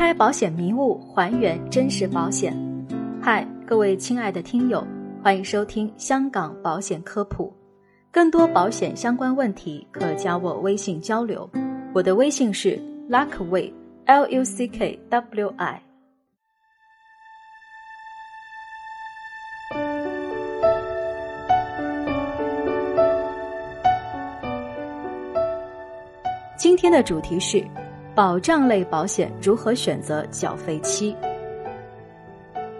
[0.00, 2.56] 开保险迷雾，还原真实保险。
[3.20, 4.82] 嗨，各位亲爱的听友，
[5.22, 7.52] 欢迎收听香港保险科普。
[8.10, 11.46] 更多保险相关问题，可加我微信交流。
[11.92, 15.82] 我的微信是 Luckway，L U C K W I。
[26.56, 27.62] 今天的主题是。
[28.20, 31.16] 保障类保险如何选择缴费期？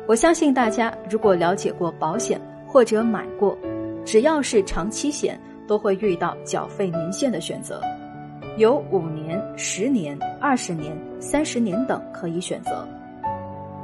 [0.06, 3.56] 我相信大家如果了解过保险或者买过，
[4.04, 7.80] 只要是长期险，都会遇到缴费年限的选择，
[8.58, 12.86] 有五年、十年、二十年、三十年等可以选择。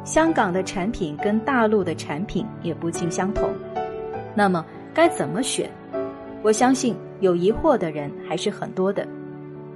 [0.04, 3.48] 香港的产品跟大陆的产品也不尽相同，
[4.34, 4.62] 那么
[4.92, 5.70] 该怎么选？
[6.42, 9.08] 我相信有疑惑的人还是很多的。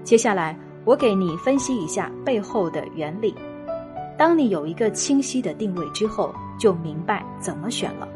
[0.05, 0.55] 接下来。
[0.84, 3.34] 我给你分析一下背后的原理。
[4.17, 8.09] 当你有一个清晰的定位之后，就明白怎么选了。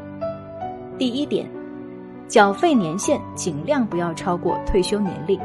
[0.97, 1.49] 第一点，
[2.27, 5.39] 缴费年限尽量不要超过退休年龄，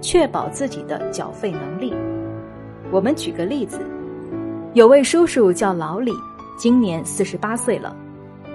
[0.00, 1.92] 确保自己的缴费能力。
[2.90, 3.80] 我们举个例子，
[4.72, 6.12] 有位叔叔叫老李，
[6.56, 7.94] 今年四十八岁了，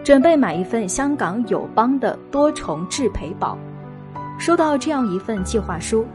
[0.04, 3.58] 准备买一份香港友邦的多重质赔保。
[4.38, 6.06] 收到这样一份计划书。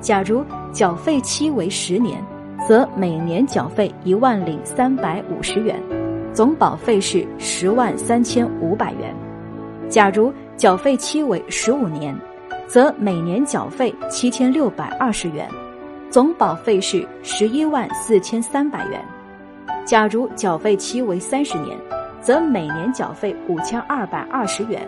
[0.00, 2.22] 假如缴费期为十年，
[2.66, 5.80] 则每年缴费一万零三百五十元，
[6.32, 9.14] 总保费是十万三千五百元。
[9.88, 12.16] 假如缴费期为十五年，
[12.66, 15.48] 则每年缴费七千六百二十元，
[16.10, 19.04] 总保费是十一万四千三百元。
[19.84, 21.76] 假如缴费期为三十年，
[22.20, 24.86] 则每年缴费五千二百二十元，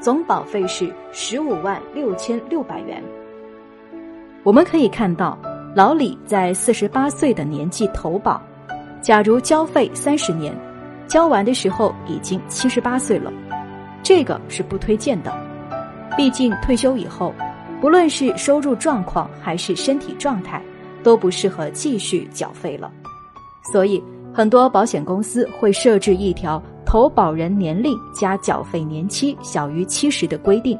[0.00, 3.02] 总保费是十五万六千六百元。
[4.44, 5.38] 我们可以看到，
[5.72, 8.42] 老李在四十八岁的年纪投保，
[9.00, 10.52] 假如交费三十年，
[11.06, 13.32] 交完的时候已经七十八岁了，
[14.02, 15.32] 这个是不推荐的。
[16.16, 17.32] 毕竟退休以后，
[17.80, 20.60] 不论是收入状况还是身体状态，
[21.04, 22.90] 都不适合继续缴费了。
[23.72, 24.02] 所以，
[24.34, 30.76] 很多保险公司会设置一条投保人年龄加缴费年期小于七十的规定，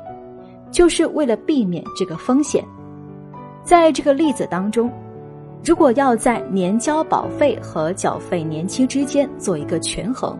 [0.73, 2.65] 就是为了避免这个风险。
[3.65, 4.91] 在这个例子当中，
[5.65, 10.37] 如果要在年交保费和缴费年期之间做一个权衡，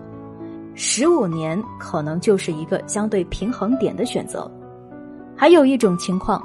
[0.75, 4.51] 十五年可能就是一个相对平衡点的选择。
[5.37, 6.43] 还有一种情况，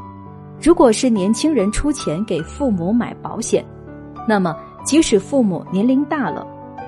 [0.62, 3.66] 如果是年轻人出钱给父母买保险，
[4.28, 6.46] 那么即使父母年龄大了，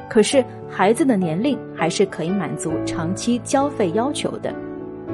[0.08, 4.54] 可是孩子的年龄还是可以满足长期交费要求的，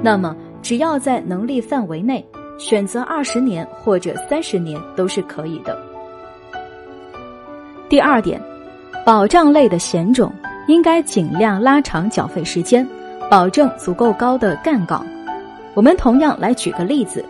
[0.01, 2.25] 那么只要在能力范围内。
[2.57, 5.77] 选择二十年或者三十年都是可以的。
[7.89, 8.41] 第二点，
[9.05, 10.33] 保障类的险种
[10.67, 12.87] 应该尽量拉长缴费时间，
[13.29, 14.99] 保证足够高的杠杆。
[15.73, 17.23] 我们同样来举个例子：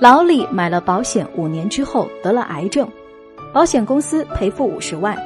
[0.00, 2.88] 老李买了保险五年之后得了癌症，
[3.52, 5.16] 保险公司赔付五十万。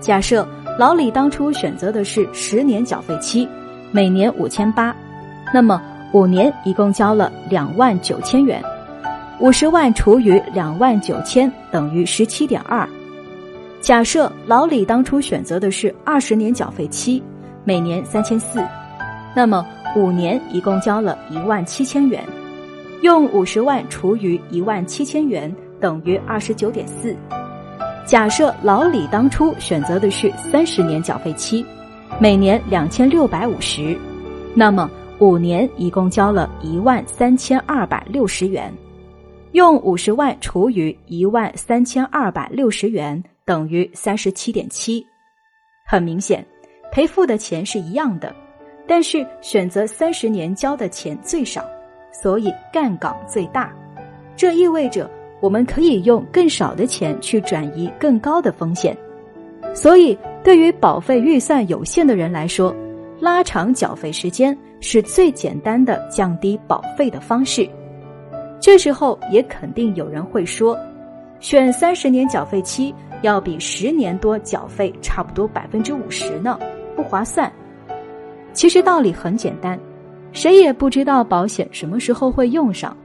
[0.00, 0.46] 假设
[0.78, 3.46] 老李当初选择的是十年缴费期，
[3.92, 4.96] 每年五千八，
[5.52, 5.80] 那么。
[6.12, 8.60] 五年一共交了两万九千元，
[9.38, 12.88] 五十万除以两万九千等于十七点二。
[13.80, 17.22] 假设老李当初选择的是二十年缴费期，
[17.62, 18.60] 每年三千四，
[19.36, 22.24] 那么五年一共交了一万七千元，
[23.02, 27.14] 用五十万除以一万七千元等于二十九点四。
[28.04, 31.64] 假设老李当初选择的是三十年缴费期，
[32.18, 33.96] 每年两千六百五十，
[34.56, 34.90] 那么。
[35.20, 38.72] 五年一共交了一万三千二百六十元，
[39.52, 45.06] 用五十万除以一万三千二百六十元等于三十七点七。
[45.86, 46.42] 很明显，
[46.90, 48.34] 赔付的钱是一样的，
[48.88, 51.62] 但是选择三十年交的钱最少，
[52.10, 53.70] 所以杠杆最大。
[54.34, 55.10] 这意味着
[55.42, 58.96] 我们可以用更少的钱去转移更高的风险。
[59.74, 62.74] 所以，对于保费预算有限的人来说，
[63.20, 64.56] 拉长缴费时间。
[64.80, 67.68] 是最简单的降低保费的方式。
[68.58, 70.78] 这时候也肯定有人会说，
[71.38, 76.58] 选三十年缴费期要比十年多缴费差不多百分之五十呢，
[76.96, 77.50] 不划算。
[78.52, 79.78] 其实道理很简单，
[80.32, 82.96] 谁也不知道保险什么时候会用上，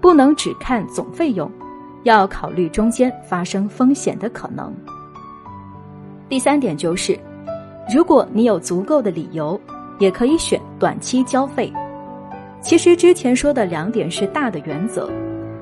[0.00, 1.50] 不能只看总费用，
[2.02, 4.74] 要考虑中间发生风险的可能。
[6.28, 7.18] 第三点就是，
[7.92, 9.60] 如果你有足够的理由。
[10.00, 11.72] 也可以选短期交费。
[12.60, 15.08] 其实之前说的两点是大的原则，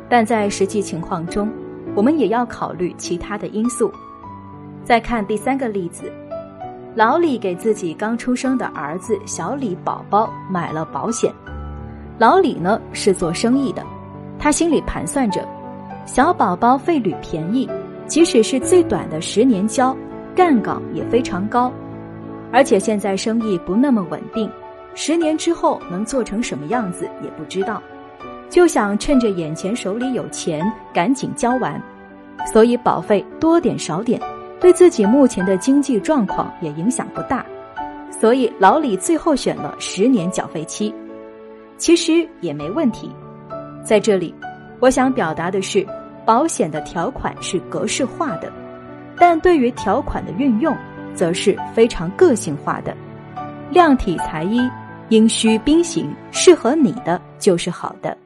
[0.09, 1.50] 但在实际情况中，
[1.94, 3.93] 我们也要考虑其他的因素。
[4.85, 6.11] 再看第三个例子，
[6.94, 11.32] 老李给自己刚出生的儿子小李宝宝买了保险。
[12.19, 13.85] 老李呢是做生意的，
[14.38, 15.47] 他心里盘算着，
[16.06, 17.69] 小宝宝费率便宜，
[18.06, 19.97] 即使是最短的十年交，
[20.35, 21.73] 干岗也非常高，
[22.50, 24.50] 而且现在生意不那么稳定，
[24.94, 27.82] 十年之后能做成什么样子也不知道，
[28.50, 30.61] 就想趁着眼前手里有钱，
[30.93, 31.81] 赶紧交完，
[32.52, 34.20] 所以保费多点少点，
[34.61, 37.44] 对自己目前的经济状况也影响不大，
[38.11, 40.93] 所以老李最后选了十年缴费期。
[41.76, 43.14] 其实也没问题，
[43.84, 44.34] 在这里，
[44.81, 45.87] 我想表达的是，
[46.25, 48.52] 保险的条款是格式化的，
[49.17, 50.76] 但对于条款的运用，
[51.14, 52.96] 则是非常个性化的，
[53.70, 54.61] 量体裁衣，
[55.09, 58.17] 因需并行，适合你的就是好的。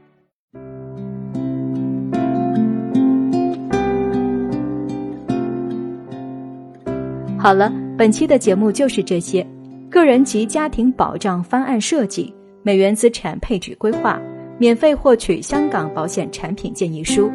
[7.39, 9.44] 好了，本期的节目就是这些，
[9.91, 12.33] 个人及家庭保障方案设计。
[12.62, 14.21] 美元资产配置规划，
[14.56, 17.29] 免费获取香港保险产品建议书，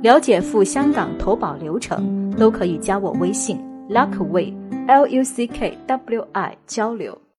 [0.00, 3.58] 了解赴香港投保流程，都可以加我微信
[3.90, 4.50] Luckway
[4.88, 7.22] L U C K W I 交流。